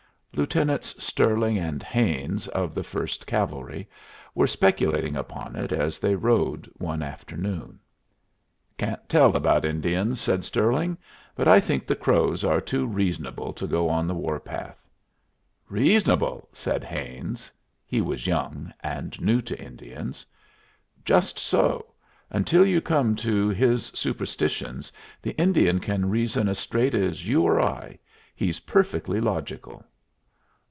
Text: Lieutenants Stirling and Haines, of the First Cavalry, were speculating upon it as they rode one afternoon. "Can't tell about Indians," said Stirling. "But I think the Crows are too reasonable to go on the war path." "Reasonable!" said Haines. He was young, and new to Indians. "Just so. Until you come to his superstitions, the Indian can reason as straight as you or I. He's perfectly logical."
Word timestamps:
Lieutenants 0.33 0.95
Stirling 1.03 1.57
and 1.57 1.83
Haines, 1.83 2.47
of 2.47 2.73
the 2.73 2.85
First 2.85 3.27
Cavalry, 3.27 3.85
were 4.33 4.47
speculating 4.47 5.17
upon 5.17 5.57
it 5.57 5.73
as 5.73 5.99
they 5.99 6.15
rode 6.15 6.71
one 6.75 7.03
afternoon. 7.03 7.81
"Can't 8.77 9.07
tell 9.09 9.35
about 9.35 9.65
Indians," 9.65 10.21
said 10.21 10.45
Stirling. 10.45 10.97
"But 11.35 11.49
I 11.49 11.59
think 11.59 11.85
the 11.85 11.97
Crows 11.97 12.45
are 12.45 12.61
too 12.61 12.87
reasonable 12.87 13.51
to 13.51 13.67
go 13.67 13.89
on 13.89 14.07
the 14.07 14.15
war 14.15 14.39
path." 14.39 14.87
"Reasonable!" 15.67 16.47
said 16.53 16.85
Haines. 16.85 17.51
He 17.85 17.99
was 17.99 18.25
young, 18.25 18.73
and 18.79 19.19
new 19.19 19.41
to 19.41 19.61
Indians. 19.61 20.25
"Just 21.03 21.39
so. 21.39 21.87
Until 22.31 22.65
you 22.65 22.79
come 22.79 23.17
to 23.17 23.49
his 23.49 23.87
superstitions, 23.93 24.93
the 25.21 25.35
Indian 25.37 25.81
can 25.81 26.09
reason 26.09 26.47
as 26.47 26.57
straight 26.57 26.95
as 26.95 27.27
you 27.27 27.41
or 27.41 27.59
I. 27.61 27.99
He's 28.33 28.61
perfectly 28.61 29.19
logical." 29.19 29.83